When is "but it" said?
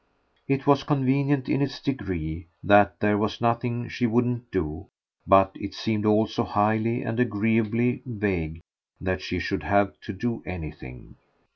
5.27-5.75